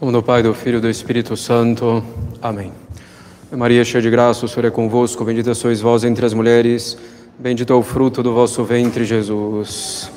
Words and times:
nome 0.00 0.12
do 0.12 0.22
Pai, 0.22 0.44
do 0.44 0.54
Filho 0.54 0.78
e 0.78 0.80
do 0.80 0.88
Espírito 0.88 1.36
Santo. 1.36 2.04
Amém. 2.40 2.72
Maria, 3.50 3.84
cheia 3.84 4.00
de 4.00 4.08
graça, 4.08 4.46
o 4.46 4.48
Senhor 4.48 4.66
é 4.66 4.70
convosco, 4.70 5.24
bendita 5.24 5.54
sois 5.54 5.80
vós 5.80 6.04
entre 6.04 6.24
as 6.24 6.32
mulheres, 6.32 6.96
bendito 7.36 7.72
é 7.72 7.76
o 7.76 7.82
fruto 7.82 8.22
do 8.22 8.32
vosso 8.32 8.62
ventre, 8.62 9.04
Jesus. 9.04 10.08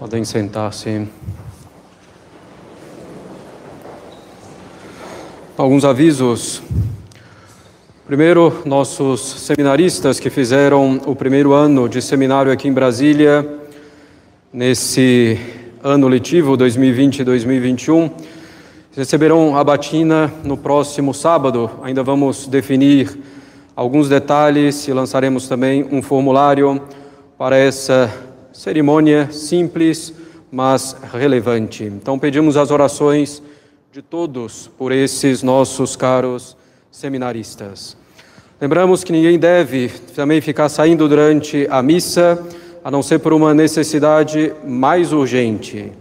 Podem 0.00 0.24
sentar-se. 0.24 1.06
Alguns 5.56 5.84
avisos. 5.84 6.62
Primeiro, 8.08 8.62
nossos 8.64 9.20
seminaristas 9.20 10.18
que 10.18 10.30
fizeram 10.30 10.98
o 11.04 11.14
primeiro 11.14 11.52
ano 11.52 11.86
de 11.86 12.00
seminário 12.00 12.50
aqui 12.50 12.66
em 12.66 12.72
Brasília, 12.72 13.46
nesse 14.50 15.38
ano 15.84 16.08
letivo 16.08 16.56
2020-2021, 16.56 18.10
receberão 18.96 19.58
a 19.58 19.62
batina 19.62 20.32
no 20.42 20.56
próximo 20.56 21.12
sábado. 21.12 21.70
Ainda 21.82 22.02
vamos 22.02 22.46
definir 22.46 23.14
alguns 23.76 24.08
detalhes 24.08 24.88
e 24.88 24.92
lançaremos 24.94 25.46
também 25.46 25.86
um 25.92 26.00
formulário 26.00 26.80
para 27.36 27.58
essa 27.58 28.10
cerimônia 28.54 29.30
simples, 29.30 30.14
mas 30.50 30.96
relevante. 31.12 31.84
Então 31.84 32.18
pedimos 32.18 32.56
as 32.56 32.70
orações 32.70 33.42
de 33.92 34.00
todos 34.00 34.70
por 34.78 34.92
esses 34.92 35.42
nossos 35.42 35.94
caros 35.94 36.56
seminaristas. 36.90 37.97
Lembramos 38.60 39.04
que 39.04 39.12
ninguém 39.12 39.38
deve 39.38 39.88
também 40.16 40.40
ficar 40.40 40.68
saindo 40.68 41.08
durante 41.08 41.68
a 41.70 41.80
missa, 41.80 42.44
a 42.82 42.90
não 42.90 43.04
ser 43.04 43.20
por 43.20 43.32
uma 43.32 43.54
necessidade 43.54 44.52
mais 44.66 45.12
urgente. 45.12 45.92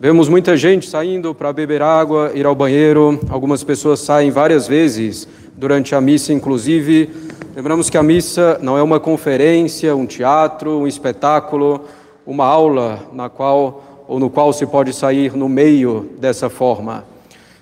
Vemos 0.00 0.28
muita 0.28 0.56
gente 0.56 0.88
saindo 0.88 1.32
para 1.32 1.52
beber 1.52 1.82
água, 1.82 2.32
ir 2.34 2.44
ao 2.44 2.56
banheiro, 2.56 3.20
algumas 3.30 3.62
pessoas 3.62 4.00
saem 4.00 4.32
várias 4.32 4.66
vezes 4.66 5.28
durante 5.56 5.94
a 5.94 6.00
missa, 6.00 6.32
inclusive. 6.32 7.08
Lembramos 7.54 7.88
que 7.88 7.96
a 7.96 8.02
missa 8.02 8.58
não 8.60 8.76
é 8.76 8.82
uma 8.82 8.98
conferência, 8.98 9.94
um 9.94 10.06
teatro, 10.06 10.80
um 10.80 10.88
espetáculo, 10.88 11.84
uma 12.26 12.46
aula 12.46 12.98
na 13.12 13.28
qual 13.28 14.04
ou 14.08 14.18
no 14.18 14.28
qual 14.28 14.52
se 14.52 14.66
pode 14.66 14.92
sair 14.92 15.36
no 15.36 15.48
meio 15.48 16.10
dessa 16.18 16.50
forma. 16.50 17.04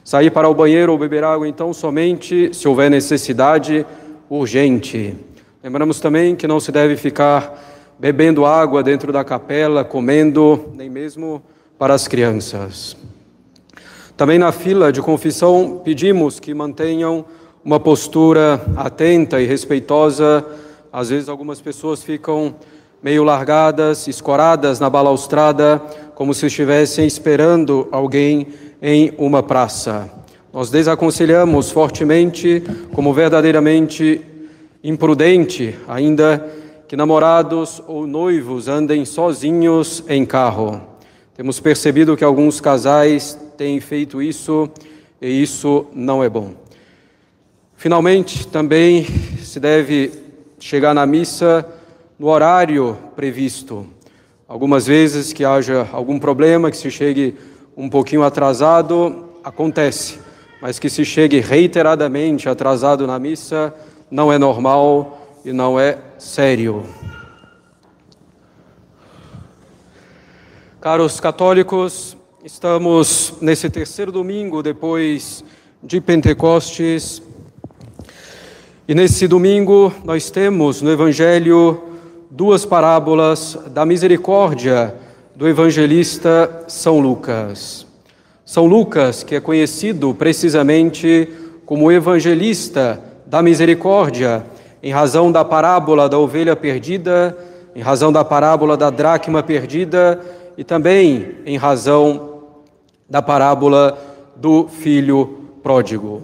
Sair 0.03 0.31
para 0.31 0.49
o 0.49 0.55
banheiro 0.55 0.93
ou 0.93 0.99
beber 0.99 1.25
água, 1.25 1.47
então, 1.47 1.75
somente 1.75 2.55
se 2.55 2.67
houver 2.67 2.91
necessidade 2.91 3.85
urgente. 4.29 5.17
Lembramos 5.63 6.01
também 6.01 6.37
que 6.37 6.47
não 6.47 6.61
se 6.61 6.71
deve 6.71 6.97
ficar 6.97 7.97
bebendo 7.99 8.45
água 8.45 8.83
dentro 8.83 9.13
da 9.13 9.25
capela, 9.25 9.85
comendo, 9.85 10.73
nem 10.75 10.91
mesmo 10.91 11.43
para 11.79 11.95
as 11.95 12.09
crianças. 12.09 12.97
Também 14.17 14.39
na 14.39 14.53
fila 14.53 14.93
de 14.93 15.01
confissão, 15.03 15.81
pedimos 15.85 16.39
que 16.39 16.55
mantenham 16.55 17.25
uma 17.65 17.81
postura 17.81 18.61
atenta 18.77 19.41
e 19.41 19.47
respeitosa. 19.47 20.45
Às 20.93 21.09
vezes, 21.09 21.29
algumas 21.29 21.61
pessoas 21.61 22.03
ficam 22.03 22.55
meio 23.03 23.25
largadas, 23.25 24.07
escoradas 24.07 24.79
na 24.79 24.89
balaustrada, 24.89 25.83
como 26.15 26.33
se 26.33 26.47
estivessem 26.47 27.07
esperando 27.07 27.89
alguém 27.91 28.49
em 28.81 29.13
uma 29.19 29.43
praça. 29.43 30.11
Nós 30.55 30.71
desaconselhamos 30.71 31.73
fortemente, 31.73 32.63
como 32.93 33.13
verdadeiramente 33.13 34.21
imprudente, 34.85 35.77
ainda 35.89 36.49
que 36.87 36.95
namorados 36.95 37.83
ou 37.89 38.07
noivos 38.07 38.69
andem 38.69 39.05
sozinhos 39.05 40.05
em 40.09 40.25
carro. 40.25 40.81
Temos 41.37 41.59
percebido 41.59 42.17
que 42.17 42.23
alguns 42.23 42.61
casais 42.61 43.37
têm 43.59 43.81
feito 43.81 44.23
isso 44.23 44.71
e 45.21 45.43
isso 45.43 45.87
não 45.93 46.23
é 46.23 46.29
bom. 46.29 46.53
Finalmente, 47.75 48.47
também 48.47 49.09
se 49.43 49.59
deve 49.59 50.13
chegar 50.61 50.95
na 50.95 51.05
missa 51.05 51.67
no 52.17 52.29
horário 52.29 52.97
previsto. 53.17 53.89
Algumas 54.47 54.87
vezes 54.87 55.33
que 55.33 55.45
haja 55.45 55.89
algum 55.91 56.17
problema, 56.17 56.71
que 56.71 56.77
se 56.77 56.93
chegue 56.93 57.35
um 57.77 57.89
pouquinho 57.89 58.23
atrasado, 58.23 59.31
acontece, 59.43 60.23
mas 60.65 60.79
que 60.79 60.89
se 60.89 61.05
chegue 61.05 61.41
reiteradamente 61.41 62.49
atrasado 62.49 63.07
na 63.07 63.19
missa 63.19 63.75
não 64.11 64.33
é 64.33 64.39
normal 64.39 65.39
e 65.45 65.53
não 65.53 65.79
é 65.79 65.99
sério. 66.19 66.87
Caros 70.81 71.21
católicos, 71.21 72.17
estamos 72.43 73.35
nesse 73.43 73.69
terceiro 73.69 74.11
domingo 74.11 74.63
depois 74.63 75.45
de 75.83 76.01
Pentecostes. 76.01 77.21
E 78.89 78.95
nesse 78.95 79.29
domingo 79.29 79.93
nós 80.03 80.31
temos 80.31 80.81
no 80.81 80.91
Evangelho 80.91 81.79
duas 82.31 82.65
parábolas 82.65 83.59
da 83.67 83.85
misericórdia 83.85 84.95
do 85.37 85.47
evangelista 85.47 86.65
São 86.69 87.01
Lucas. 87.01 87.84
São 88.45 88.67
Lucas, 88.67 89.23
que 89.23 89.35
é 89.35 89.41
conhecido 89.41 90.13
precisamente 90.13 91.29
como 91.65 91.91
evangelista 91.91 93.01
da 93.25 93.41
misericórdia, 93.41 94.45
em 94.83 94.93
razão 94.93 95.33
da 95.33 95.43
parábola 95.43 96.11
da 96.11 96.19
ovelha 96.19 96.55
perdida, 96.55 97.37
em 97.75 97.81
razão 97.81 98.13
da 98.13 98.23
parábola 98.23 98.77
da 98.77 98.91
dracma 98.91 99.43
perdida 99.43 100.21
e 100.59 100.63
também 100.63 101.37
em 101.47 101.57
razão 101.57 102.43
da 103.09 103.23
parábola 103.23 103.99
do 104.37 104.69
filho 104.69 105.49
pródigo. 105.63 106.23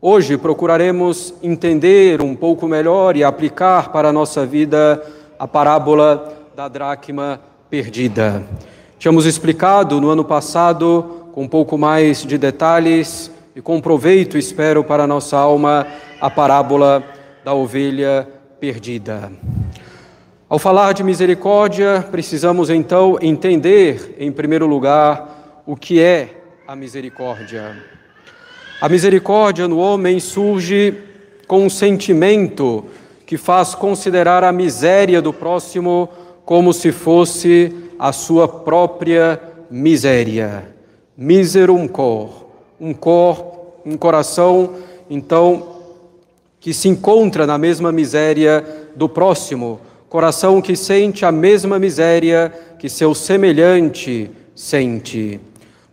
Hoje 0.00 0.38
procuraremos 0.38 1.34
entender 1.42 2.22
um 2.22 2.34
pouco 2.34 2.66
melhor 2.66 3.14
e 3.14 3.22
aplicar 3.22 3.92
para 3.92 4.08
a 4.08 4.12
nossa 4.12 4.46
vida 4.46 5.04
a 5.38 5.46
parábola 5.46 6.32
da 6.56 6.66
dracma 6.66 7.38
perdida. 7.68 8.42
Tínhamos 8.98 9.26
explicado 9.26 10.00
no 10.00 10.08
ano 10.08 10.24
passado, 10.24 11.21
com 11.32 11.44
um 11.44 11.48
pouco 11.48 11.78
mais 11.78 12.24
de 12.24 12.36
detalhes 12.36 13.30
e 13.56 13.60
com 13.60 13.80
proveito, 13.80 14.36
espero, 14.36 14.84
para 14.84 15.04
a 15.04 15.06
nossa 15.06 15.36
alma, 15.36 15.86
a 16.20 16.30
parábola 16.30 17.02
da 17.44 17.54
ovelha 17.54 18.28
perdida. 18.60 19.32
Ao 20.48 20.58
falar 20.58 20.92
de 20.92 21.02
misericórdia, 21.02 22.06
precisamos 22.10 22.68
então 22.68 23.18
entender, 23.20 24.14
em 24.18 24.30
primeiro 24.30 24.66
lugar, 24.66 25.62
o 25.66 25.74
que 25.74 26.00
é 26.00 26.42
a 26.68 26.76
misericórdia. 26.76 27.76
A 28.80 28.88
misericórdia 28.88 29.66
no 29.66 29.78
homem 29.78 30.20
surge 30.20 30.94
com 31.46 31.64
um 31.64 31.70
sentimento 31.70 32.84
que 33.24 33.38
faz 33.38 33.74
considerar 33.74 34.44
a 34.44 34.52
miséria 34.52 35.22
do 35.22 35.32
próximo 35.32 36.08
como 36.44 36.72
se 36.72 36.92
fosse 36.92 37.74
a 37.98 38.12
sua 38.12 38.46
própria 38.46 39.40
miséria. 39.70 40.72
Miserum 41.16 41.86
cor, 41.86 42.46
um 42.80 42.94
cor, 42.94 43.80
um 43.84 43.96
coração, 43.96 44.74
então, 45.10 45.68
que 46.58 46.72
se 46.72 46.88
encontra 46.88 47.46
na 47.46 47.58
mesma 47.58 47.92
miséria 47.92 48.64
do 48.96 49.08
próximo, 49.08 49.80
coração 50.08 50.60
que 50.60 50.76
sente 50.76 51.24
a 51.24 51.32
mesma 51.32 51.78
miséria 51.78 52.52
que 52.78 52.88
seu 52.88 53.14
semelhante 53.14 54.30
sente. 54.54 55.40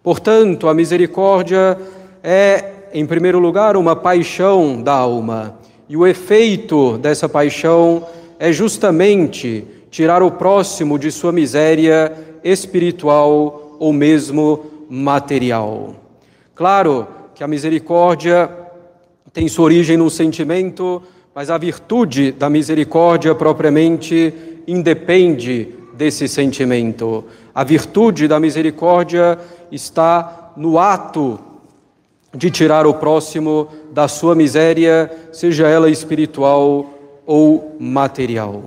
Portanto, 0.02 0.68
a 0.68 0.74
misericórdia 0.74 1.78
é, 2.24 2.66
em 2.94 3.06
primeiro 3.06 3.40
lugar, 3.40 3.78
uma 3.78 3.96
paixão 3.96 4.82
da 4.82 4.94
alma, 4.94 5.60
e 5.88 5.98
o 5.98 6.06
efeito 6.06 6.98
dessa 6.98 7.28
paixão 7.28 8.06
é 8.38 8.52
justamente 8.52 9.66
tirar 9.90 10.22
o 10.22 10.32
próximo 10.32 11.00
de 11.00 11.12
sua 11.12 11.32
miséria 11.32 12.14
espiritual 12.44 13.76
ou 13.80 13.92
mesmo 13.92 14.79
material. 14.90 15.96
Claro 16.56 17.08
que 17.36 17.44
a 17.44 17.48
misericórdia 17.48 18.50
tem 19.32 19.48
sua 19.48 19.66
origem 19.66 19.96
no 19.96 20.10
sentimento, 20.10 21.02
mas 21.34 21.50
a 21.50 21.58
virtude 21.58 22.32
da 22.32 22.50
misericórdia 22.50 23.34
propriamente 23.36 24.34
independe 24.68 25.70
desse 25.94 26.28
sentimento. 26.28 27.24
A 27.54 27.64
virtude 27.64 28.28
da 28.28 28.40
misericórdia 28.40 29.38
está 29.72 30.54
no 30.58 30.80
ato 30.80 31.40
de 32.34 32.50
tirar 32.52 32.86
o 32.86 32.94
próximo 32.94 33.68
da 33.92 34.08
sua 34.08 34.36
miséria, 34.36 35.12
seja 35.32 35.68
ela 35.68 35.90
espiritual 35.90 36.94
ou 37.26 37.76
material. 37.80 38.64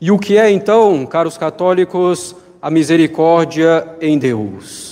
E 0.00 0.10
o 0.10 0.18
que 0.18 0.38
é 0.38 0.50
então, 0.50 1.04
caros 1.04 1.36
católicos, 1.36 2.34
a 2.60 2.70
misericórdia 2.70 3.86
em 4.00 4.18
Deus? 4.18 4.89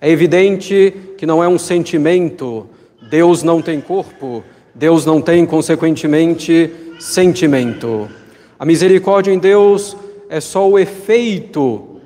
É 0.00 0.08
evidente 0.08 0.94
que 1.16 1.26
não 1.26 1.42
é 1.42 1.48
um 1.48 1.58
sentimento, 1.58 2.66
Deus 3.10 3.42
não 3.42 3.60
tem 3.60 3.80
corpo, 3.80 4.44
Deus 4.72 5.04
não 5.04 5.20
tem, 5.20 5.44
consequentemente, 5.44 6.70
sentimento. 7.00 8.08
A 8.56 8.64
misericórdia 8.64 9.32
em 9.32 9.38
Deus 9.38 9.96
é 10.30 10.40
só 10.40 10.68
o 10.68 10.78
efeito 10.78 12.00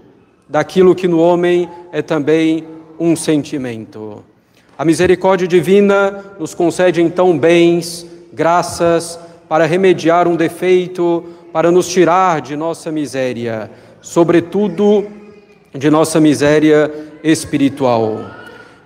daquilo 0.48 0.94
que 0.94 1.06
no 1.06 1.18
homem 1.18 1.68
é 1.92 2.00
também 2.00 2.64
um 2.98 3.14
sentimento. 3.14 4.24
A 4.78 4.86
misericórdia 4.86 5.46
divina 5.46 6.24
nos 6.38 6.54
concede 6.54 7.02
então 7.02 7.38
bens, 7.38 8.06
graças, 8.32 9.18
para 9.48 9.66
remediar 9.66 10.26
um 10.26 10.36
defeito, 10.36 11.24
para 11.52 11.70
nos 11.70 11.88
tirar 11.88 12.40
de 12.40 12.56
nossa 12.56 12.90
miséria, 12.90 13.70
sobretudo 14.00 15.06
de 15.74 15.90
nossa 15.90 16.18
miséria 16.18 17.11
espiritual. 17.22 18.20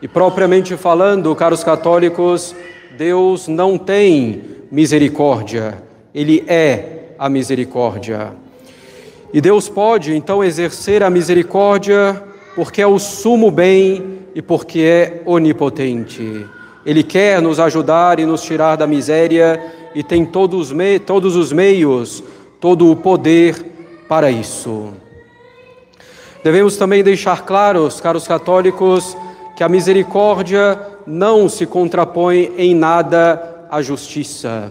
E 0.00 0.08
propriamente 0.08 0.76
falando, 0.76 1.34
caros 1.34 1.64
católicos, 1.64 2.54
Deus 2.96 3.48
não 3.48 3.78
tem 3.78 4.42
misericórdia, 4.70 5.82
Ele 6.14 6.44
é 6.46 7.12
a 7.18 7.28
misericórdia. 7.28 8.32
E 9.32 9.40
Deus 9.40 9.68
pode 9.68 10.14
então 10.14 10.42
exercer 10.42 11.02
a 11.02 11.10
misericórdia 11.10 12.22
porque 12.54 12.80
é 12.80 12.86
o 12.86 12.98
sumo 12.98 13.50
bem 13.50 14.18
e 14.34 14.40
porque 14.40 14.80
é 14.80 15.22
onipotente. 15.26 16.46
Ele 16.84 17.02
quer 17.02 17.42
nos 17.42 17.58
ajudar 17.58 18.20
e 18.20 18.24
nos 18.24 18.42
tirar 18.42 18.76
da 18.76 18.86
miséria 18.86 19.60
e 19.94 20.02
tem 20.02 20.24
todos, 20.24 20.70
os 21.36 21.52
meios, 21.52 22.22
todo 22.60 22.90
o 22.90 22.96
poder 22.96 23.56
para 24.08 24.30
isso. 24.30 24.92
Devemos 26.46 26.76
também 26.76 27.02
deixar 27.02 27.42
claros, 27.42 28.00
caros 28.00 28.28
católicos, 28.28 29.16
que 29.56 29.64
a 29.64 29.68
misericórdia 29.68 30.78
não 31.04 31.48
se 31.48 31.66
contrapõe 31.66 32.52
em 32.56 32.72
nada 32.72 33.66
à 33.68 33.82
justiça. 33.82 34.70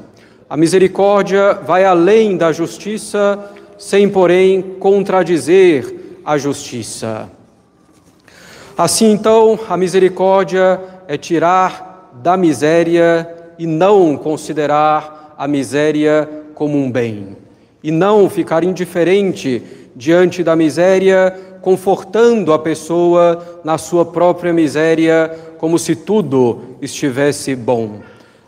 A 0.50 0.56
misericórdia 0.56 1.54
vai 1.54 1.84
além 1.84 2.38
da 2.38 2.54
justiça, 2.54 3.38
sem, 3.78 4.08
porém, 4.08 4.62
contradizer 4.80 6.16
a 6.24 6.38
justiça. 6.38 7.30
Assim, 8.78 9.12
então, 9.12 9.60
a 9.70 9.76
misericórdia 9.76 10.80
é 11.10 11.18
tirar 11.18 12.10
da 12.24 12.38
miséria 12.38 13.30
e 13.60 13.68
não 13.68 14.16
considerar 14.16 15.36
a 15.38 15.46
miséria 15.46 16.30
como 16.54 16.78
um 16.78 16.90
bem, 16.90 17.36
e 17.84 17.92
não 17.92 18.30
ficar 18.30 18.64
indiferente 18.64 19.62
diante 19.94 20.42
da 20.42 20.56
miséria 20.56 21.55
confortando 21.66 22.54
a 22.54 22.60
pessoa 22.60 23.60
na 23.64 23.76
sua 23.80 24.06
própria 24.06 24.54
miséria, 24.54 25.36
como 25.58 25.80
se 25.80 25.96
tudo 25.96 26.62
estivesse 26.80 27.56
bom. 27.56 28.02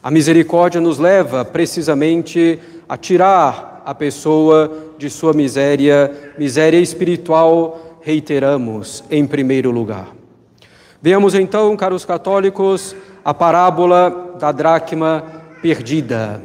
A 0.04 0.12
misericórdia 0.12 0.80
nos 0.80 1.00
leva 1.00 1.44
precisamente 1.44 2.60
a 2.88 2.96
tirar 2.96 3.82
a 3.84 3.96
pessoa 3.96 4.72
de 5.00 5.10
sua 5.10 5.34
miséria, 5.34 6.12
miséria 6.38 6.78
espiritual, 6.78 7.98
reiteramos, 8.02 9.04
em 9.10 9.26
primeiro 9.26 9.72
lugar. 9.72 10.10
Veamos 11.02 11.34
então, 11.34 11.76
caros 11.76 12.06
católicos, 12.06 12.96
a 13.26 13.34
parábola 13.34 14.36
da 14.40 14.52
dracma 14.52 15.24
perdida. 15.60 16.40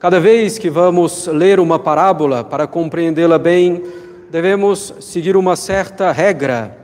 Cada 0.00 0.18
vez 0.18 0.58
que 0.58 0.68
vamos 0.68 1.28
ler 1.28 1.60
uma 1.60 1.78
parábola, 1.78 2.42
para 2.42 2.66
compreendê-la 2.66 3.38
bem, 3.38 3.84
devemos 4.30 4.94
seguir 5.00 5.36
uma 5.36 5.56
certa 5.56 6.12
regra. 6.12 6.76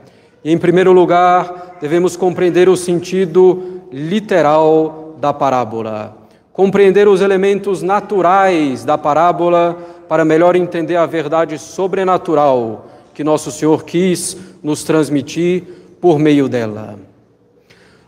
E, 0.43 0.51
em 0.51 0.57
primeiro 0.57 0.91
lugar, 0.91 1.77
devemos 1.79 2.15
compreender 2.15 2.69
o 2.69 2.77
sentido 2.77 3.81
literal 3.91 5.15
da 5.19 5.31
parábola, 5.31 6.17
compreender 6.51 7.07
os 7.07 7.21
elementos 7.21 7.81
naturais 7.81 8.83
da 8.83 8.97
parábola 8.97 9.77
para 10.07 10.25
melhor 10.25 10.55
entender 10.55 10.95
a 10.95 11.05
verdade 11.05 11.57
sobrenatural 11.57 12.87
que 13.13 13.23
nosso 13.23 13.51
Senhor 13.51 13.83
quis 13.83 14.35
nos 14.61 14.83
transmitir 14.83 15.63
por 16.01 16.17
meio 16.17 16.49
dela. 16.49 16.97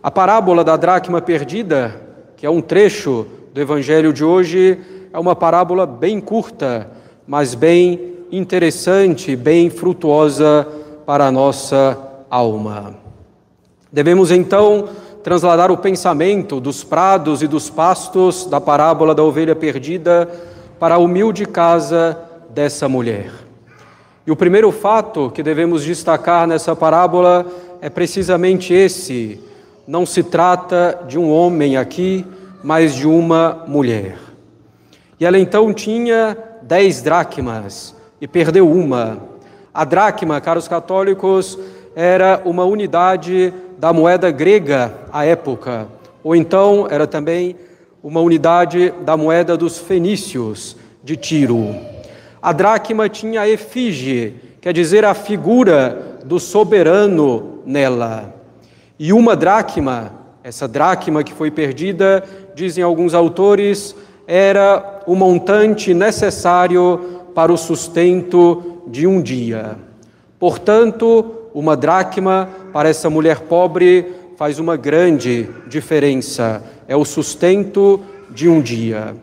A 0.02 0.10
parábola 0.10 0.64
da 0.64 0.76
dracma 0.76 1.22
perdida, 1.22 2.02
que 2.36 2.46
é 2.46 2.50
um 2.50 2.62
trecho 2.62 3.26
do 3.54 3.62
evangelho 3.62 4.12
de 4.12 4.24
hoje, 4.24 4.80
é 5.14 5.20
uma 5.20 5.36
parábola 5.36 5.86
bem 5.86 6.20
curta, 6.20 6.90
mas 7.26 7.56
bem 7.56 8.14
interessante, 8.38 9.36
bem 9.36 9.70
frutuosa 9.70 10.68
para 11.06 11.28
a 11.28 11.32
nossa 11.32 11.98
alma. 12.30 12.96
Devemos 13.92 14.30
então 14.30 14.90
trasladar 15.24 15.72
o 15.72 15.78
pensamento 15.78 16.60
dos 16.60 16.84
prados 16.84 17.42
e 17.42 17.48
dos 17.48 17.70
pastos 17.70 18.46
da 18.46 18.60
parábola 18.60 19.16
da 19.16 19.24
ovelha 19.24 19.56
perdida 19.56 20.30
para 20.78 20.96
a 20.96 20.98
humilde 20.98 21.46
casa 21.46 22.18
dessa 22.50 22.90
mulher. 22.90 23.32
E 24.28 24.32
o 24.32 24.36
primeiro 24.36 24.72
fato 24.72 25.32
que 25.32 25.42
devemos 25.42 25.84
destacar 25.84 26.46
nessa 26.46 26.76
parábola 26.76 27.46
é 27.80 27.90
precisamente 27.90 28.74
esse: 28.74 29.40
não 29.88 30.06
se 30.06 30.24
trata 30.24 31.04
de 31.08 31.18
um 31.18 31.32
homem 31.32 31.78
aqui, 31.78 32.26
mas 32.62 32.96
de 32.96 33.08
uma 33.08 33.64
mulher. 33.66 34.18
E 35.20 35.26
ela 35.26 35.40
então 35.40 35.74
tinha 35.74 36.38
dez 36.62 37.02
dracmas, 37.02 37.96
e 38.19 38.27
perdeu 38.27 38.69
uma. 38.69 39.17
A 39.73 39.83
dracma, 39.83 40.39
caros 40.39 40.67
católicos, 40.67 41.57
era 41.95 42.41
uma 42.45 42.63
unidade 42.63 43.53
da 43.77 43.91
moeda 43.91 44.31
grega 44.31 44.94
à 45.12 45.25
época, 45.25 45.88
ou 46.23 46.35
então 46.35 46.88
era 46.89 47.06
também 47.06 47.56
uma 48.01 48.19
unidade 48.21 48.94
da 49.03 49.17
moeda 49.17 49.57
dos 49.57 49.79
fenícios 49.79 50.77
de 51.03 51.15
Tiro. 51.15 51.75
A 52.41 52.51
dracma 52.51 53.09
tinha 53.09 53.41
a 53.41 53.50
efígie, 53.50 54.35
quer 54.62 54.73
dizer, 54.73 55.03
a 55.03 55.13
figura 55.13 56.19
do 56.23 56.39
soberano 56.39 57.59
nela. 57.65 58.33
E 59.00 59.12
uma 59.12 59.35
dracma, 59.35 60.13
essa 60.44 60.67
dracma 60.67 61.23
que 61.23 61.33
foi 61.33 61.50
perdida, 61.50 62.23
dizem 62.53 62.83
alguns 62.83 63.13
autores, 63.13 63.95
era 64.27 65.01
o 65.06 65.15
montante 65.15 65.94
necessário 65.94 67.14
para 67.36 67.52
o 67.52 67.58
sustento 67.58 68.82
de 68.88 69.06
um 69.06 69.22
dia. 69.22 69.78
Portanto, 70.40 71.50
uma 71.54 71.76
dracma 71.76 72.50
para 72.72 72.90
essa 72.90 73.10
mulher 73.10 73.42
pobre 73.42 74.14
faz 74.38 74.58
uma 74.58 74.78
grande 74.78 75.50
diferença. 75.68 76.64
É 76.88 76.96
o 76.96 77.04
sustento 77.04 78.02
de 78.30 78.48
um 78.48 78.62
dia. 78.62 79.16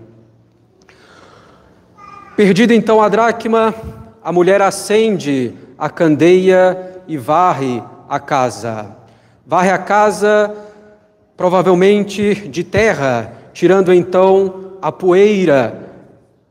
Perdida 2.36 2.74
então 2.74 3.02
a 3.02 3.08
dracma, 3.08 3.74
a 4.22 4.30
mulher 4.30 4.60
acende 4.60 5.54
a 5.78 5.88
candeia 5.88 7.02
e 7.08 7.16
varre 7.16 7.82
a 8.08 8.20
casa. 8.20 8.96
Varre 9.46 9.70
a 9.70 9.78
casa, 9.78 10.54
provavelmente 11.36 12.34
de 12.48 12.62
terra, 12.62 13.32
tirando 13.52 13.92
então 13.92 14.72
a 14.80 14.92
poeira 14.92 15.90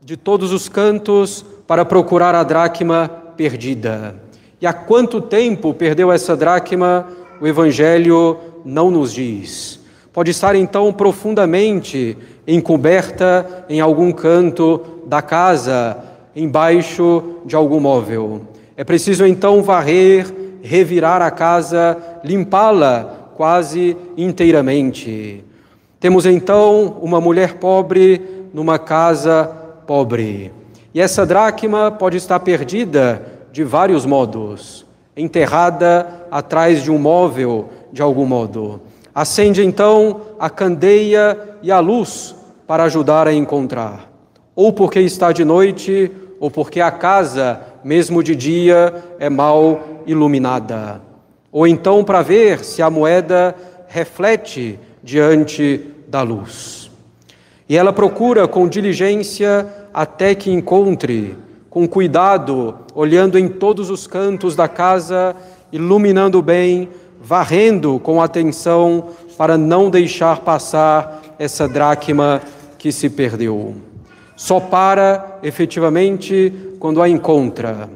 de 0.00 0.16
todos 0.16 0.52
os 0.52 0.68
cantos 0.68 1.44
para 1.66 1.84
procurar 1.84 2.34
a 2.34 2.42
dracma 2.42 3.10
perdida. 3.36 4.14
E 4.60 4.66
há 4.66 4.72
quanto 4.72 5.20
tempo 5.20 5.74
perdeu 5.74 6.12
essa 6.12 6.36
dracma, 6.36 7.06
o 7.40 7.46
Evangelho 7.46 8.38
não 8.64 8.90
nos 8.90 9.12
diz. 9.12 9.80
Pode 10.12 10.30
estar 10.30 10.54
então 10.54 10.92
profundamente 10.92 12.16
encoberta 12.46 13.64
em 13.68 13.80
algum 13.80 14.12
canto 14.12 14.80
da 15.06 15.22
casa, 15.22 15.96
embaixo 16.36 17.40
de 17.44 17.56
algum 17.56 17.80
móvel. 17.80 18.42
É 18.76 18.84
preciso 18.84 19.26
então 19.26 19.62
varrer, 19.62 20.26
revirar 20.62 21.22
a 21.22 21.30
casa, 21.30 21.96
limpá-la 22.22 23.30
quase 23.34 23.96
inteiramente. 24.16 25.44
Temos 25.98 26.26
então 26.26 26.98
uma 27.00 27.20
mulher 27.20 27.54
pobre 27.54 28.20
numa 28.52 28.78
casa 28.78 29.44
pobre. 29.86 30.52
E 30.94 31.00
essa 31.00 31.24
dracma 31.24 31.90
pode 31.90 32.18
estar 32.18 32.38
perdida 32.40 33.22
de 33.50 33.64
vários 33.64 34.04
modos, 34.04 34.84
enterrada 35.16 36.26
atrás 36.30 36.82
de 36.82 36.90
um 36.90 36.98
móvel 36.98 37.70
de 37.92 38.02
algum 38.02 38.26
modo. 38.26 38.80
Acende 39.14 39.64
então 39.64 40.20
a 40.38 40.50
candeia 40.50 41.38
e 41.62 41.70
a 41.70 41.78
luz 41.80 42.34
para 42.66 42.84
ajudar 42.84 43.26
a 43.26 43.32
encontrar. 43.32 44.10
Ou 44.54 44.72
porque 44.72 45.00
está 45.00 45.32
de 45.32 45.44
noite, 45.44 46.10
ou 46.38 46.50
porque 46.50 46.80
a 46.80 46.90
casa, 46.90 47.60
mesmo 47.82 48.22
de 48.22 48.36
dia, 48.36 48.94
é 49.18 49.30
mal 49.30 50.02
iluminada. 50.06 51.00
Ou 51.50 51.66
então 51.66 52.04
para 52.04 52.22
ver 52.22 52.64
se 52.64 52.82
a 52.82 52.90
moeda 52.90 53.54
reflete 53.88 54.78
diante 55.02 55.86
da 56.08 56.22
luz. 56.22 56.90
E 57.68 57.76
ela 57.76 57.92
procura 57.92 58.46
com 58.46 58.68
diligência 58.68 59.66
até 59.92 60.34
que 60.34 60.50
encontre, 60.50 61.36
com 61.68 61.88
cuidado, 61.88 62.76
olhando 62.94 63.38
em 63.38 63.48
todos 63.48 63.90
os 63.90 64.06
cantos 64.06 64.54
da 64.54 64.68
casa, 64.68 65.34
iluminando 65.72 66.42
bem, 66.42 66.88
varrendo 67.20 67.98
com 68.00 68.20
atenção 68.20 69.08
para 69.38 69.56
não 69.56 69.88
deixar 69.88 70.40
passar 70.40 71.22
essa 71.38 71.66
dracma 71.68 72.42
que 72.78 72.92
se 72.92 73.08
perdeu. 73.08 73.74
Só 74.36 74.60
para 74.60 75.38
efetivamente 75.42 76.52
quando 76.78 77.00
a 77.00 77.08
encontra. 77.08 77.88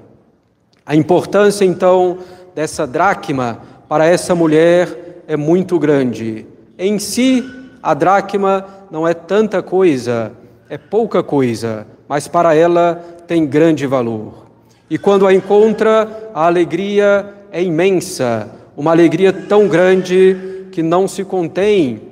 A 0.85 0.95
importância, 0.95 1.65
então, 1.65 2.19
dessa 2.55 2.87
dracma 2.87 3.59
para 3.89 4.07
essa 4.07 4.35
mulher 4.35 5.23
é 5.27 5.37
muito 5.37 5.79
grande. 5.79 6.47
Em 6.79 6.99
si, 6.99 7.45
a 7.83 7.95
dracma 7.95 8.65
não 8.91 9.07
é 9.07 9.13
tanta 9.13 9.63
coisa, 9.63 10.33
é 10.69 10.77
pouca 10.77 11.23
coisa, 11.23 11.87
mas 12.09 12.27
para 12.29 12.55
ela 12.55 12.95
tem 13.27 13.47
grande 13.47 13.87
valor. 13.87 14.47
E 14.89 14.99
quando 14.99 15.27
a 15.27 15.35
encontra, 15.35 16.31
a 16.35 16.47
alegria 16.47 17.35
é 17.51 17.63
imensa, 17.63 18.49
uma 18.77 18.91
alegria 18.91 19.33
tão 19.33 19.69
grande 19.69 20.67
que 20.71 20.83
não 20.83 21.09
se 21.09 21.25
contém 21.25 22.03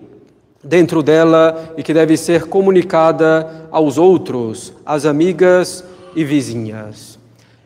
dentro 0.63 1.03
dela 1.03 1.75
e 1.77 1.83
que 1.83 1.93
deve 1.93 2.17
ser 2.17 2.47
comunicada 2.47 3.69
aos 3.71 3.99
outros, 3.99 4.73
às 4.85 5.05
amigas 5.05 5.85
e 6.17 6.25
vizinhas. 6.25 7.19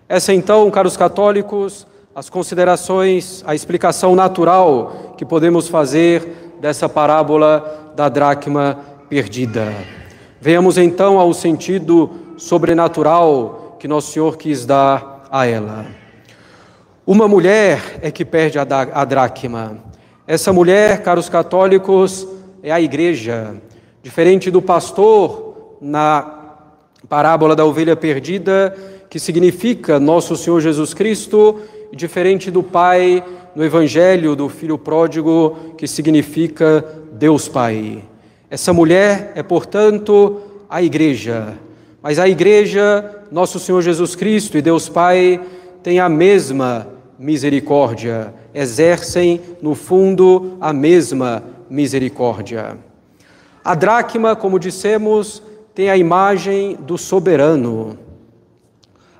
Essa 0.08 0.32
então, 0.32 0.70
caros 0.70 0.96
católicos, 0.96 1.86
as 2.14 2.28
considerações, 2.28 3.44
a 3.46 3.54
explicação 3.54 4.16
natural 4.16 5.14
que 5.16 5.24
podemos 5.24 5.68
fazer 5.68 6.56
dessa 6.60 6.88
parábola 6.88 7.92
da 7.94 8.08
dracma 8.08 8.78
perdida. 9.08 9.97
Venhamos 10.40 10.78
então 10.78 11.18
ao 11.18 11.34
sentido 11.34 12.10
sobrenatural 12.36 13.76
que 13.80 13.88
Nosso 13.88 14.12
Senhor 14.12 14.36
quis 14.36 14.64
dar 14.64 15.24
a 15.30 15.46
ela. 15.46 15.86
Uma 17.06 17.26
mulher 17.26 17.98
é 18.02 18.10
que 18.10 18.24
perde 18.24 18.58
a 18.58 19.04
dracma. 19.04 19.78
Essa 20.26 20.52
mulher, 20.52 21.02
caros 21.02 21.28
católicos, 21.28 22.26
é 22.62 22.70
a 22.70 22.80
igreja. 22.80 23.56
Diferente 24.02 24.50
do 24.50 24.62
pastor 24.62 25.76
na 25.80 26.34
parábola 27.08 27.56
da 27.56 27.64
ovelha 27.64 27.96
perdida, 27.96 28.76
que 29.08 29.18
significa 29.18 29.98
nosso 29.98 30.36
Senhor 30.36 30.60
Jesus 30.60 30.92
Cristo, 30.92 31.60
e 31.90 31.96
diferente 31.96 32.50
do 32.50 32.62
pai 32.62 33.24
no 33.56 33.64
evangelho 33.64 34.36
do 34.36 34.48
filho 34.48 34.78
pródigo, 34.78 35.74
que 35.76 35.86
significa 35.88 36.84
Deus 37.12 37.48
Pai. 37.48 38.04
Essa 38.50 38.72
mulher 38.72 39.32
é, 39.34 39.42
portanto, 39.42 40.40
a 40.70 40.82
igreja. 40.82 41.58
Mas 42.02 42.18
a 42.18 42.26
igreja, 42.26 43.24
nosso 43.30 43.58
Senhor 43.58 43.82
Jesus 43.82 44.14
Cristo 44.14 44.56
e 44.56 44.62
Deus 44.62 44.88
Pai 44.88 45.40
têm 45.82 46.00
a 46.00 46.08
mesma 46.08 46.88
misericórdia, 47.18 48.32
exercem, 48.54 49.40
no 49.60 49.74
fundo, 49.74 50.56
a 50.60 50.72
mesma 50.72 51.42
misericórdia. 51.68 52.78
A 53.62 53.74
dracma, 53.74 54.34
como 54.34 54.58
dissemos, 54.58 55.42
tem 55.74 55.90
a 55.90 55.96
imagem 55.96 56.76
do 56.76 56.96
soberano. 56.96 57.98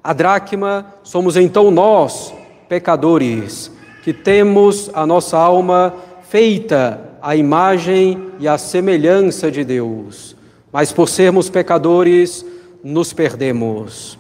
A 0.03 0.15
dracma 0.15 0.95
somos 1.03 1.37
então 1.37 1.71
nós, 1.71 2.33
pecadores, 2.67 3.71
que 4.03 4.13
temos 4.13 4.91
a 4.95 5.05
nossa 5.05 5.37
alma 5.37 5.93
feita 6.31 7.08
à 7.23 7.37
imagem 7.37 8.31
e 8.39 8.47
à 8.49 8.57
semelhança 8.59 9.51
de 9.51 9.65
Deus, 9.65 10.37
mas 10.73 10.93
por 10.93 11.09
sermos 11.09 11.51
pecadores, 11.51 12.45
nos 12.83 13.13
perdemos. 13.13 14.19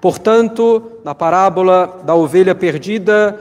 Portanto, 0.00 0.82
na 1.04 1.14
parábola 1.14 2.02
da 2.04 2.14
ovelha 2.14 2.54
perdida, 2.54 3.38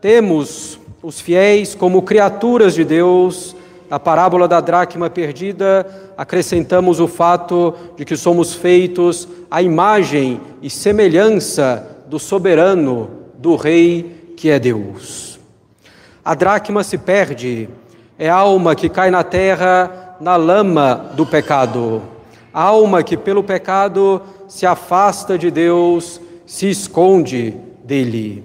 temos 0.00 0.78
os 1.02 1.20
fiéis 1.20 1.74
como 1.74 2.02
criaturas 2.02 2.74
de 2.74 2.84
Deus. 2.84 3.54
Na 3.88 3.98
parábola 3.98 4.46
da 4.46 4.60
dracma 4.60 5.08
perdida, 5.08 5.86
acrescentamos 6.16 7.00
o 7.00 7.08
fato 7.08 7.74
de 7.96 8.04
que 8.04 8.16
somos 8.16 8.54
feitos 8.54 9.28
à 9.50 9.62
imagem 9.62 10.40
e 10.62 10.68
semelhança 10.68 11.86
do 12.06 12.18
soberano, 12.18 13.10
do 13.38 13.56
Rei 13.56 14.34
que 14.36 14.50
é 14.50 14.58
Deus. 14.58 15.38
A 16.24 16.34
dracma 16.34 16.84
se 16.84 16.98
perde, 16.98 17.68
é 18.20 18.28
alma 18.28 18.76
que 18.76 18.88
cai 18.88 19.10
na 19.10 19.24
terra 19.24 20.16
na 20.20 20.36
lama 20.36 21.10
do 21.16 21.26
pecado 21.26 22.00
alma 22.52 23.02
que 23.02 23.16
pelo 23.16 23.42
pecado 23.42 24.22
se 24.48 24.66
afasta 24.66 25.38
de 25.38 25.50
Deus, 25.50 26.20
se 26.46 26.68
esconde 26.68 27.56
dele. 27.84 28.44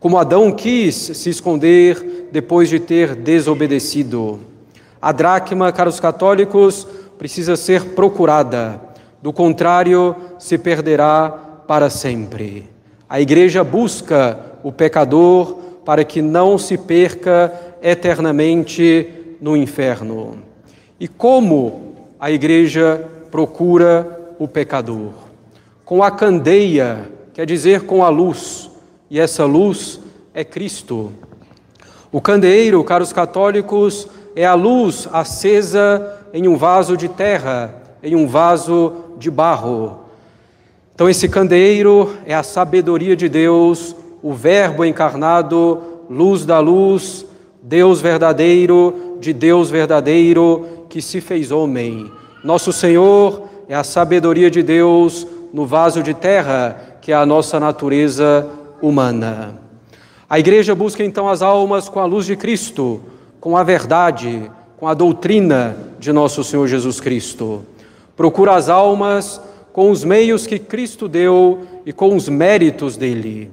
Como 0.00 0.18
Adão 0.18 0.52
quis 0.52 0.94
se 0.94 1.30
esconder 1.30 2.28
depois 2.32 2.68
de 2.68 2.78
ter 2.78 3.14
desobedecido. 3.14 4.40
A 5.00 5.12
dracma, 5.12 5.72
caros 5.72 6.00
católicos, 6.00 6.86
precisa 7.18 7.56
ser 7.56 7.90
procurada, 7.90 8.80
do 9.22 9.32
contrário, 9.32 10.16
se 10.38 10.58
perderá 10.58 11.30
para 11.66 11.88
sempre. 11.88 12.68
A 13.08 13.20
igreja 13.20 13.62
busca 13.62 14.38
o 14.62 14.72
pecador 14.72 15.58
para 15.84 16.04
que 16.04 16.20
não 16.20 16.58
se 16.58 16.76
perca 16.76 17.52
eternamente 17.84 19.36
no 19.40 19.54
inferno. 19.54 20.38
E 20.98 21.06
como 21.06 21.94
a 22.18 22.30
igreja 22.30 23.06
procura 23.30 24.34
o 24.38 24.48
pecador. 24.48 25.12
Com 25.84 26.02
a 26.02 26.10
candeia, 26.10 27.10
quer 27.34 27.44
dizer 27.44 27.82
com 27.82 28.02
a 28.02 28.08
luz, 28.08 28.70
e 29.10 29.20
essa 29.20 29.44
luz 29.44 30.00
é 30.32 30.42
Cristo. 30.42 31.12
O 32.10 32.22
candeeiro, 32.22 32.82
caros 32.82 33.12
católicos, 33.12 34.08
é 34.34 34.46
a 34.46 34.54
luz 34.54 35.06
acesa 35.12 36.20
em 36.32 36.48
um 36.48 36.56
vaso 36.56 36.96
de 36.96 37.08
terra, 37.08 37.74
em 38.02 38.16
um 38.16 38.26
vaso 38.26 38.92
de 39.18 39.30
barro. 39.30 39.98
Então, 40.94 41.08
esse 41.08 41.28
candeeiro 41.28 42.16
é 42.24 42.34
a 42.34 42.42
sabedoria 42.42 43.14
de 43.14 43.28
Deus, 43.28 43.94
o 44.22 44.32
Verbo 44.32 44.84
encarnado, 44.84 45.82
luz 46.08 46.46
da 46.46 46.60
luz, 46.60 47.26
Deus 47.66 47.98
verdadeiro, 47.98 49.16
de 49.20 49.32
Deus 49.32 49.70
verdadeiro, 49.70 50.86
que 50.90 51.00
se 51.00 51.18
fez 51.22 51.50
homem. 51.50 52.12
Nosso 52.44 52.74
Senhor 52.74 53.48
é 53.66 53.74
a 53.74 53.82
sabedoria 53.82 54.50
de 54.50 54.62
Deus 54.62 55.26
no 55.50 55.64
vaso 55.64 56.02
de 56.02 56.12
terra, 56.12 56.98
que 57.00 57.10
é 57.10 57.14
a 57.14 57.24
nossa 57.24 57.58
natureza 57.58 58.46
humana. 58.82 59.54
A 60.28 60.38
igreja 60.38 60.74
busca 60.74 61.02
então 61.02 61.26
as 61.26 61.40
almas 61.40 61.88
com 61.88 62.00
a 62.00 62.04
luz 62.04 62.26
de 62.26 62.36
Cristo, 62.36 63.00
com 63.40 63.56
a 63.56 63.62
verdade, 63.62 64.50
com 64.76 64.86
a 64.86 64.92
doutrina 64.92 65.74
de 65.98 66.12
nosso 66.12 66.44
Senhor 66.44 66.66
Jesus 66.66 67.00
Cristo. 67.00 67.64
Procura 68.14 68.56
as 68.56 68.68
almas 68.68 69.40
com 69.72 69.90
os 69.90 70.04
meios 70.04 70.46
que 70.46 70.58
Cristo 70.58 71.08
deu 71.08 71.62
e 71.86 71.94
com 71.94 72.14
os 72.14 72.28
méritos 72.28 72.98
dele. 72.98 73.50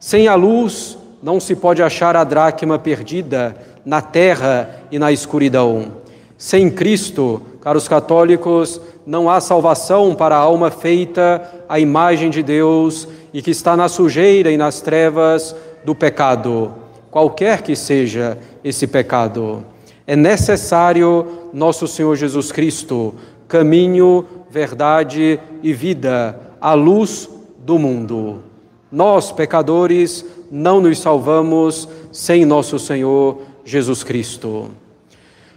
Sem 0.00 0.26
a 0.26 0.34
luz, 0.34 0.96
não 1.22 1.38
se 1.38 1.54
pode 1.54 1.82
achar 1.82 2.16
a 2.16 2.24
dracma 2.24 2.78
perdida 2.78 3.56
na 3.84 4.00
terra 4.00 4.82
e 4.90 4.98
na 4.98 5.12
escuridão. 5.12 6.02
Sem 6.36 6.68
Cristo, 6.68 7.40
caros 7.60 7.86
católicos, 7.86 8.80
não 9.06 9.30
há 9.30 9.40
salvação 9.40 10.14
para 10.14 10.36
a 10.36 10.40
alma 10.40 10.70
feita 10.70 11.64
à 11.68 11.78
imagem 11.78 12.30
de 12.30 12.42
Deus 12.42 13.06
e 13.32 13.40
que 13.40 13.52
está 13.52 13.76
na 13.76 13.88
sujeira 13.88 14.50
e 14.50 14.56
nas 14.56 14.80
trevas 14.80 15.54
do 15.84 15.94
pecado, 15.94 16.72
qualquer 17.10 17.62
que 17.62 17.74
seja 17.76 18.38
esse 18.62 18.86
pecado. 18.86 19.64
É 20.06 20.16
necessário 20.16 21.48
nosso 21.52 21.86
Senhor 21.86 22.16
Jesus 22.16 22.50
Cristo, 22.50 23.14
caminho, 23.46 24.24
verdade 24.50 25.38
e 25.62 25.72
vida, 25.72 26.38
a 26.60 26.74
luz 26.74 27.28
do 27.58 27.78
mundo. 27.78 28.42
Nós, 28.90 29.32
pecadores, 29.32 30.24
não 30.54 30.82
nos 30.82 30.98
salvamos 30.98 31.88
sem 32.12 32.44
nosso 32.44 32.78
Senhor 32.78 33.40
Jesus 33.64 34.04
Cristo. 34.04 34.70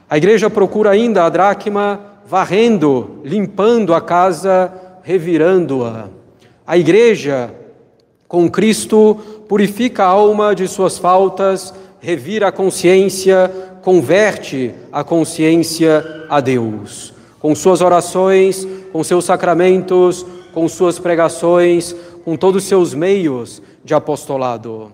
A 0.10 0.16
igreja 0.16 0.50
procura 0.50 0.92
ainda 0.92 1.26
a 1.26 1.30
dracma 1.30 2.00
varrendo, 2.26 3.20
limpando 3.22 3.94
a 3.94 4.00
casa, 4.00 4.72
revirando-a. 5.04 6.08
A 6.66 6.78
igreja, 6.78 7.54
com 8.26 8.50
Cristo, 8.50 9.18
purifica 9.50 10.06
a 10.06 10.08
alma 10.08 10.56
de 10.56 10.66
suas 10.66 10.98
faltas, 10.98 11.74
revira 12.00 12.48
a 12.48 12.52
consciência, 12.52 13.52
converte 13.82 14.74
a 14.94 15.04
consciência 15.04 16.26
a 16.30 16.40
Deus. 16.40 17.14
Com 17.42 17.54
suas 17.54 17.82
orações, 17.82 18.66
com 18.94 19.04
seus 19.04 19.26
sacramentos, 19.26 20.26
com 20.54 20.70
suas 20.70 20.98
pregações, 20.98 21.94
com 22.26 22.36
todos 22.36 22.64
os 22.64 22.68
seus 22.68 22.96
meios 22.96 23.62
de 23.84 23.94
apostolado. 23.94 24.92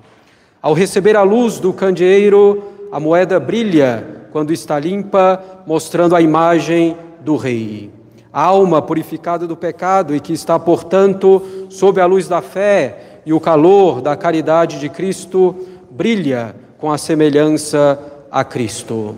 Ao 0.62 0.74
receber 0.74 1.16
a 1.16 1.24
luz 1.24 1.60
do 1.60 1.72
candeeiro, 1.72 2.62
a 2.92 3.00
moeda 3.00 3.40
brilha 3.40 4.28
quando 4.34 4.52
está 4.52 4.78
limpa, 4.78 5.42
mostrando 5.66 6.14
a 6.14 6.22
imagem 6.22 6.98
do 7.22 7.38
Rei. 7.38 7.90
A 8.34 8.44
alma 8.44 8.82
purificada 8.82 9.48
do 9.48 9.56
pecado 9.56 10.14
e 10.14 10.20
que 10.20 10.34
está, 10.34 10.60
portanto, 10.60 11.42
sob 11.70 12.02
a 12.02 12.06
luz 12.06 12.28
da 12.28 12.42
fé 12.42 13.22
e 13.26 13.32
o 13.32 13.40
calor 13.40 14.02
da 14.02 14.16
caridade 14.16 14.78
de 14.78 14.90
Cristo, 14.90 15.56
brilha 15.90 16.54
com 16.78 16.92
a 16.92 16.98
semelhança 16.98 17.98
a 18.30 18.44
Cristo. 18.44 19.16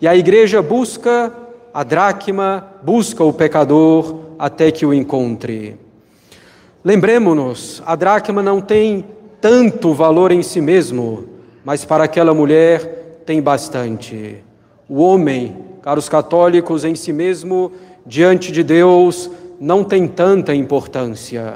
E 0.00 0.08
a 0.08 0.16
igreja 0.16 0.62
busca 0.62 1.32
a 1.72 1.82
dracma, 1.82 2.66
busca 2.82 3.22
o 3.22 3.32
pecador 3.32 4.20
até 4.38 4.70
que 4.70 4.86
o 4.86 4.94
encontre. 4.94 5.83
Lembremos-nos, 6.84 7.82
a 7.86 7.96
dracma 7.96 8.42
não 8.42 8.60
tem 8.60 9.06
tanto 9.40 9.94
valor 9.94 10.30
em 10.30 10.42
si 10.42 10.60
mesmo, 10.60 11.24
mas 11.64 11.82
para 11.82 12.04
aquela 12.04 12.34
mulher 12.34 13.22
tem 13.24 13.40
bastante. 13.40 14.44
O 14.86 15.00
homem, 15.00 15.56
caros 15.80 16.10
católicos, 16.10 16.84
em 16.84 16.94
si 16.94 17.10
mesmo, 17.10 17.72
diante 18.04 18.52
de 18.52 18.62
Deus, 18.62 19.30
não 19.58 19.82
tem 19.82 20.06
tanta 20.06 20.54
importância. 20.54 21.54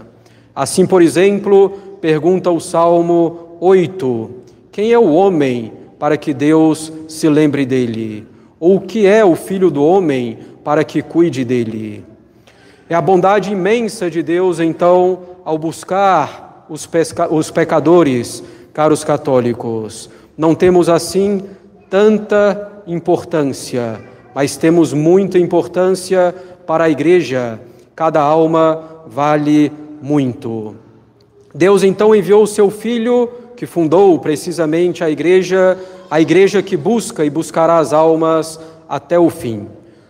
Assim, 0.57 0.87
por 0.87 1.03
exemplo, 1.03 1.75
pergunta 2.01 2.51
o 2.51 2.59
Salmo 2.59 3.59
8: 3.61 4.31
Quem 4.73 4.93
é 4.93 4.99
o 4.99 5.13
homem 5.13 5.75
para 5.99 6.17
que 6.17 6.33
Deus 6.33 6.91
se 7.07 7.29
lembre 7.29 7.67
dele? 7.67 8.27
Ou 8.59 8.77
o 8.77 8.81
que 8.81 9.07
é 9.07 9.23
o 9.23 9.37
filho 9.37 9.71
do 9.71 9.85
homem 9.85 10.39
para 10.65 10.83
que 10.85 11.03
cuide 11.03 11.45
dele? 11.45 12.03
É 12.91 12.95
a 12.95 13.03
bondade 13.03 13.53
imensa 13.53 14.11
de 14.11 14.23
Deus, 14.23 14.61
então, 14.61 15.21
ao 15.45 15.59
buscar 15.59 16.65
os, 16.71 16.87
pesca... 16.87 17.33
os 17.33 17.51
pecadores, 17.51 18.43
caros 18.73 19.05
católicos. 19.05 20.09
Não 20.37 20.55
temos 20.55 20.89
assim 20.89 21.43
tanta 21.91 22.83
importância, 22.87 24.01
mas 24.35 24.57
temos 24.57 24.95
muita 24.95 25.39
importância 25.39 26.35
para 26.67 26.85
a 26.85 26.91
igreja. 26.91 27.61
Cada 27.95 28.23
alma 28.23 28.83
vale 29.07 29.71
muito. 30.01 30.75
Deus 31.55 31.83
então 31.83 32.15
enviou 32.15 32.45
o 32.45 32.47
seu 32.47 32.71
filho, 32.71 33.29
que 33.55 33.67
fundou 33.67 34.19
precisamente 34.19 35.05
a 35.05 35.11
igreja, 35.11 35.77
a 36.11 36.21
igreja 36.23 36.63
que 36.63 36.77
busca 36.77 37.23
e 37.23 37.29
buscará 37.29 37.79
as 37.79 37.93
almas 37.93 38.59
até 38.89 39.19
o 39.19 39.29
fim. 39.29 39.67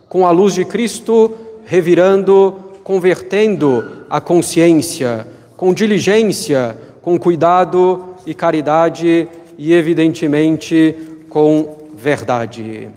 Com 0.08 0.24
a 0.24 0.30
luz 0.30 0.54
de 0.54 0.64
Cristo, 0.64 1.32
revirando 1.64 2.67
convertendo 2.88 4.06
a 4.08 4.18
consciência 4.18 5.28
com 5.58 5.74
diligência, 5.74 6.74
com 7.02 7.18
cuidado 7.18 8.14
e 8.24 8.32
caridade 8.32 9.28
e, 9.58 9.74
evidentemente, 9.74 10.96
com 11.28 11.76
verdade. 11.94 12.88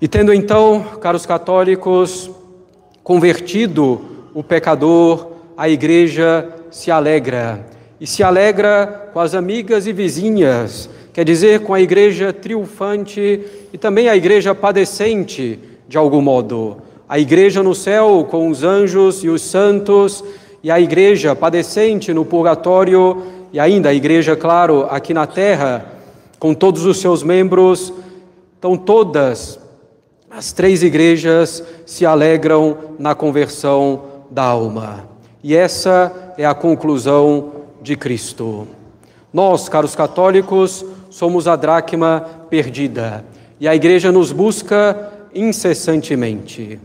E 0.00 0.08
tendo 0.08 0.32
então, 0.32 0.82
caros 1.02 1.26
católicos, 1.26 2.30
convertido 3.04 4.00
o 4.32 4.42
pecador, 4.42 5.32
a 5.54 5.68
igreja 5.68 6.48
se 6.70 6.90
alegra. 6.90 7.66
E 8.00 8.06
se 8.06 8.22
alegra 8.22 9.10
com 9.12 9.20
as 9.20 9.34
amigas 9.34 9.86
e 9.86 9.92
vizinhas, 9.92 10.88
quer 11.12 11.26
dizer, 11.26 11.60
com 11.60 11.74
a 11.74 11.80
igreja 11.82 12.32
triunfante 12.32 13.44
e 13.70 13.76
também 13.76 14.08
a 14.08 14.16
igreja 14.16 14.54
padecente, 14.54 15.58
de 15.86 15.98
algum 15.98 16.22
modo 16.22 16.78
a 17.12 17.18
igreja 17.18 17.62
no 17.62 17.74
céu 17.74 18.26
com 18.30 18.48
os 18.48 18.62
anjos 18.62 19.22
e 19.22 19.28
os 19.28 19.42
santos, 19.42 20.24
e 20.62 20.70
a 20.70 20.80
igreja 20.80 21.36
padecente 21.36 22.10
no 22.14 22.24
purgatório, 22.24 23.22
e 23.52 23.60
ainda 23.60 23.90
a 23.90 23.94
igreja, 23.94 24.34
claro, 24.34 24.86
aqui 24.88 25.12
na 25.12 25.26
terra, 25.26 25.84
com 26.38 26.54
todos 26.54 26.86
os 26.86 26.96
seus 27.00 27.22
membros. 27.22 27.92
Então, 28.58 28.78
todas 28.78 29.60
as 30.30 30.52
três 30.52 30.82
igrejas 30.82 31.62
se 31.84 32.06
alegram 32.06 32.78
na 32.98 33.14
conversão 33.14 34.04
da 34.30 34.44
alma. 34.44 35.06
E 35.44 35.54
essa 35.54 36.32
é 36.38 36.46
a 36.46 36.54
conclusão 36.54 37.52
de 37.82 37.94
Cristo. 37.94 38.66
Nós, 39.30 39.68
caros 39.68 39.94
católicos, 39.94 40.82
somos 41.10 41.46
a 41.46 41.56
dracma 41.56 42.24
perdida 42.48 43.22
e 43.60 43.68
a 43.68 43.76
igreja 43.76 44.10
nos 44.10 44.32
busca 44.32 45.12
incessantemente. 45.34 46.80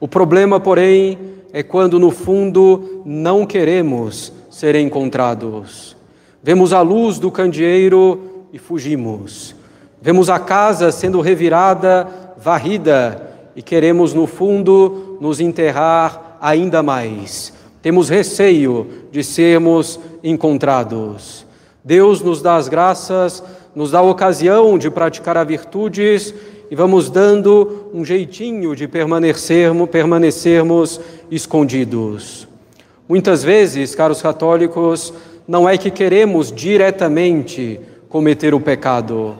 O 0.00 0.06
problema, 0.06 0.60
porém, 0.60 1.18
é 1.52 1.62
quando 1.62 1.98
no 1.98 2.10
fundo 2.10 3.02
não 3.04 3.44
queremos 3.44 4.32
ser 4.48 4.76
encontrados. 4.76 5.96
Vemos 6.42 6.72
a 6.72 6.80
luz 6.82 7.18
do 7.18 7.32
candeeiro 7.32 8.46
e 8.52 8.58
fugimos. 8.58 9.56
Vemos 10.00 10.30
a 10.30 10.38
casa 10.38 10.92
sendo 10.92 11.20
revirada, 11.20 12.06
varrida 12.36 13.28
e 13.56 13.62
queremos 13.62 14.14
no 14.14 14.28
fundo 14.28 15.18
nos 15.20 15.40
enterrar 15.40 16.38
ainda 16.40 16.80
mais. 16.80 17.52
Temos 17.82 18.08
receio 18.08 18.86
de 19.10 19.24
sermos 19.24 19.98
encontrados. 20.22 21.44
Deus 21.82 22.22
nos 22.22 22.40
dá 22.40 22.54
as 22.54 22.68
graças, 22.68 23.42
nos 23.74 23.90
dá 23.90 23.98
a 23.98 24.02
ocasião 24.02 24.78
de 24.78 24.90
praticar 24.90 25.36
as 25.36 25.46
virtudes 25.46 26.32
e 26.70 26.74
vamos 26.74 27.10
dando 27.10 27.90
um 27.94 28.04
jeitinho 28.04 28.76
de 28.76 28.86
permanecermos, 28.86 29.88
permanecermos 29.88 31.00
escondidos. 31.30 32.46
Muitas 33.08 33.42
vezes, 33.42 33.94
caros 33.94 34.20
católicos, 34.20 35.12
não 35.46 35.68
é 35.68 35.78
que 35.78 35.90
queremos 35.90 36.52
diretamente 36.52 37.80
cometer 38.08 38.54
o 38.54 38.60
pecado. 38.60 39.34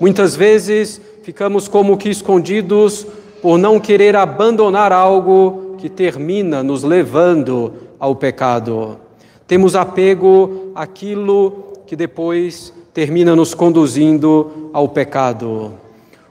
Muitas 0.00 0.36
vezes 0.36 1.00
ficamos 1.24 1.66
como 1.66 1.96
que 1.96 2.08
escondidos 2.08 3.06
por 3.42 3.58
não 3.58 3.80
querer 3.80 4.14
abandonar 4.14 4.92
algo 4.92 5.74
que 5.78 5.88
termina 5.88 6.62
nos 6.62 6.84
levando 6.84 7.72
ao 7.98 8.14
pecado. 8.14 8.98
Temos 9.46 9.74
apego 9.74 10.72
àquilo 10.74 11.74
que 11.86 11.96
depois 11.96 12.72
termina 12.92 13.34
nos 13.34 13.54
conduzindo 13.54 14.70
ao 14.72 14.88
pecado. 14.88 15.72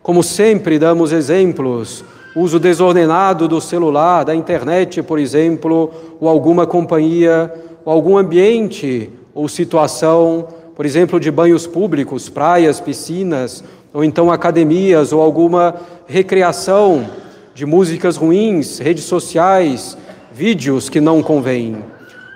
Como 0.07 0.23
sempre, 0.23 0.79
damos 0.79 1.11
exemplos: 1.11 2.01
uso 2.33 2.61
desordenado 2.61 3.45
do 3.45 3.59
celular, 3.59 4.23
da 4.23 4.33
internet, 4.33 5.03
por 5.03 5.19
exemplo, 5.19 5.91
ou 6.17 6.29
alguma 6.29 6.65
companhia, 6.65 7.53
ou 7.83 7.91
algum 7.91 8.17
ambiente 8.17 9.09
ou 9.35 9.49
situação, 9.49 10.47
por 10.73 10.85
exemplo, 10.85 11.19
de 11.19 11.29
banhos 11.29 11.67
públicos, 11.67 12.29
praias, 12.29 12.79
piscinas, 12.79 13.61
ou 13.93 14.01
então 14.01 14.31
academias, 14.31 15.11
ou 15.11 15.21
alguma 15.21 15.75
recreação 16.07 17.05
de 17.53 17.65
músicas 17.65 18.15
ruins, 18.15 18.79
redes 18.79 19.03
sociais, 19.03 19.97
vídeos 20.31 20.87
que 20.87 21.01
não 21.01 21.21
convêm. 21.21 21.83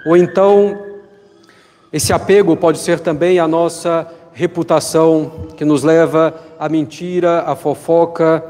Ou 0.06 0.18
então, 0.18 0.78
esse 1.94 2.12
apego 2.12 2.58
pode 2.58 2.80
ser 2.80 3.00
também 3.00 3.40
a 3.40 3.48
nossa 3.48 4.06
reputação 4.34 5.48
que 5.56 5.65
nos 5.65 5.84
leva 5.84 6.34
à 6.60 6.70
mentira, 6.70 7.41
à 7.41 7.56
fofoca, 7.56 8.44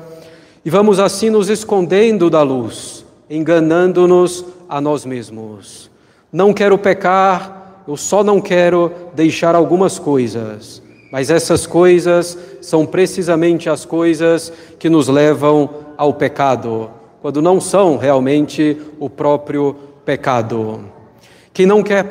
e 0.63 0.70
vamos 0.70 1.00
assim 1.00 1.30
nos 1.30 1.50
escondendo 1.50 2.30
da 2.30 2.44
luz, 2.44 3.06
enganando-nos 3.30 4.46
a 4.70 4.80
nós 4.80 5.06
mesmos. 5.06 5.89
Não 6.32 6.54
quero 6.54 6.78
pecar, 6.78 7.84
eu 7.88 7.98
só 7.98 8.24
não 8.24 8.39
quero 8.39 8.91
deixar 9.13 9.56
algumas 9.56 9.98
coisas, 9.98 10.82
mas 11.12 11.30
essas 11.30 11.65
coisas 11.65 12.38
são 12.62 12.86
precisamente 12.86 13.70
as 13.70 13.86
coisas 13.86 14.54
que 14.78 14.89
nos 14.89 15.08
levam 15.08 15.70
ao 15.98 16.13
pecado, 16.13 16.89
quando 17.22 17.41
não 17.41 17.60
são 17.60 17.98
realmente 17.98 18.80
o 19.00 19.10
próprio 19.10 19.76
pecado. 20.06 20.86
Quem 21.54 21.66
não 21.66 21.84
quer 21.84 22.04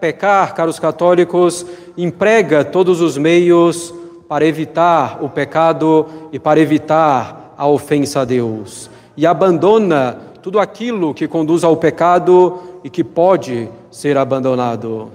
pecar, 0.00 0.54
caros 0.54 0.78
católicos, 0.78 1.64
emprega 1.96 2.64
todos 2.64 3.00
os 3.00 3.16
meios 3.16 3.94
para 4.28 4.44
evitar 4.44 5.22
o 5.22 5.28
pecado 5.28 6.06
e 6.32 6.38
para 6.38 6.60
evitar 6.60 7.54
a 7.56 7.68
ofensa 7.68 8.20
a 8.20 8.24
Deus. 8.24 8.90
E 9.16 9.26
abandona 9.26 10.18
tudo 10.42 10.58
aquilo 10.58 11.14
que 11.14 11.28
conduz 11.28 11.62
ao 11.62 11.76
pecado 11.76 12.58
e 12.82 12.90
que 12.90 13.04
pode 13.04 13.68
ser 13.90 14.16
abandonado. 14.16 15.10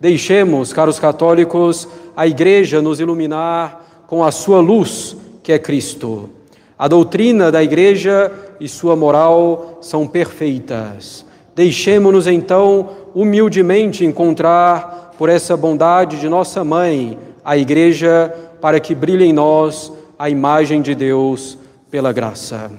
Deixemos, 0.00 0.72
caros 0.72 0.98
católicos, 0.98 1.88
a 2.16 2.26
Igreja 2.26 2.80
nos 2.80 2.98
iluminar 2.98 4.04
com 4.06 4.24
a 4.24 4.30
sua 4.30 4.60
luz, 4.60 5.16
que 5.42 5.52
é 5.52 5.58
Cristo. 5.58 6.30
A 6.78 6.88
doutrina 6.88 7.52
da 7.52 7.62
Igreja 7.62 8.32
e 8.58 8.68
sua 8.68 8.96
moral 8.96 9.78
são 9.80 10.06
perfeitas. 10.06 11.24
Deixemos-nos 11.54 12.26
então 12.26 12.88
humildemente 13.14 14.04
encontrar 14.04 15.14
por 15.18 15.28
essa 15.28 15.56
bondade 15.56 16.18
de 16.18 16.28
nossa 16.28 16.64
mãe, 16.64 17.18
a 17.44 17.56
Igreja, 17.56 18.34
para 18.60 18.80
que 18.80 18.94
brilhe 18.94 19.24
em 19.24 19.32
nós 19.32 19.92
a 20.18 20.30
imagem 20.30 20.80
de 20.80 20.94
Deus 20.94 21.58
pela 21.90 22.12
graça. 22.12 22.70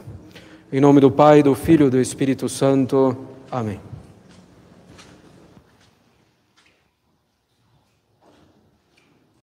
Em 0.71 0.79
nome 0.79 0.99
do 0.99 1.11
Pai, 1.11 1.43
do 1.43 1.53
Filho 1.53 1.87
e 1.87 1.89
do 1.89 1.99
Espírito 1.99 2.49
Santo. 2.49 3.15
Amém. 3.51 3.92